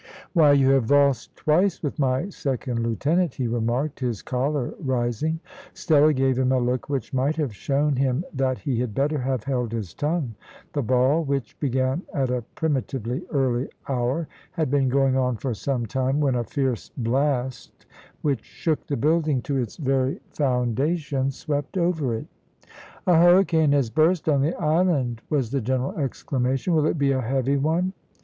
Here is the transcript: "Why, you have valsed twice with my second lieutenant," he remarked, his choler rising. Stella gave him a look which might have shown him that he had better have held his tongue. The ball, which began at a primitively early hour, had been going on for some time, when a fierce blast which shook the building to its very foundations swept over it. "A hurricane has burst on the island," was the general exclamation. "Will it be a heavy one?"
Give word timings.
"Why, 0.33 0.53
you 0.53 0.69
have 0.69 0.85
valsed 0.87 1.35
twice 1.35 1.83
with 1.83 1.99
my 1.99 2.29
second 2.29 2.79
lieutenant," 2.81 3.35
he 3.35 3.45
remarked, 3.47 3.99
his 3.99 4.23
choler 4.23 4.73
rising. 4.79 5.39
Stella 5.75 6.11
gave 6.11 6.39
him 6.39 6.51
a 6.51 6.57
look 6.57 6.89
which 6.89 7.13
might 7.13 7.35
have 7.35 7.55
shown 7.55 7.97
him 7.97 8.25
that 8.33 8.57
he 8.57 8.79
had 8.79 8.95
better 8.95 9.19
have 9.19 9.43
held 9.43 9.71
his 9.73 9.93
tongue. 9.93 10.33
The 10.73 10.81
ball, 10.81 11.23
which 11.23 11.59
began 11.59 12.01
at 12.15 12.31
a 12.31 12.41
primitively 12.55 13.21
early 13.31 13.69
hour, 13.87 14.27
had 14.53 14.71
been 14.71 14.89
going 14.89 15.17
on 15.17 15.35
for 15.37 15.53
some 15.53 15.85
time, 15.85 16.19
when 16.19 16.33
a 16.33 16.43
fierce 16.45 16.89
blast 16.97 17.85
which 18.23 18.41
shook 18.43 18.87
the 18.87 18.97
building 18.97 19.39
to 19.43 19.57
its 19.57 19.77
very 19.77 20.19
foundations 20.31 21.35
swept 21.37 21.77
over 21.77 22.15
it. 22.15 22.25
"A 23.05 23.13
hurricane 23.17 23.71
has 23.73 23.91
burst 23.91 24.27
on 24.27 24.41
the 24.41 24.59
island," 24.59 25.21
was 25.29 25.51
the 25.51 25.61
general 25.61 25.95
exclamation. 25.99 26.73
"Will 26.73 26.87
it 26.87 26.97
be 26.97 27.11
a 27.11 27.21
heavy 27.21 27.57
one?" 27.57 27.93